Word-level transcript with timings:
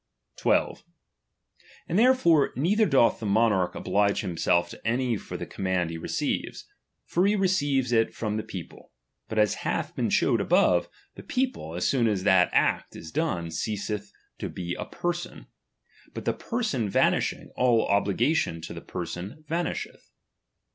12. 0.37 0.83
And 1.87 1.99
therefore 1.99 2.53
neither 2.55 2.87
doth 2.87 3.19
the 3.19 3.25
monarch 3.27 3.73
obhge 3.75 4.21
himself 4.21 4.67
to 4.71 4.81
any 4.83 5.15
for 5.15 5.37
the 5.37 5.45
command 5.45 5.91
he 5.91 5.97
receives. 5.99 6.65
For 7.05 7.27
he 7.27 7.35
receives 7.35 7.91
it 7.91 8.11
from 8.15 8.35
the 8.35 8.41
people; 8.41 8.91
but 9.29 9.37
as 9.37 9.53
hath 9.61 9.95
been 9.95 10.09
shewed 10.09 10.41
above, 10.41 10.89
the 11.13 11.21
people, 11.21 11.75
as 11.75 11.87
soon 11.87 12.07
as 12.07 12.23
that 12.23 12.49
act 12.51 12.95
is 12.95 13.11
done, 13.11 13.51
ceaseth 13.51 14.11
to 14.39 14.49
be 14.49 14.73
a 14.73 14.85
person; 14.85 15.45
but 16.15 16.25
the 16.25 16.33
person 16.33 16.89
vanishing, 16.89 17.51
all 17.55 17.85
obligation 17.85 18.59
to 18.61 18.73
the 18.73 18.81
person 18.81 19.43
vanisheth. 19.47 20.09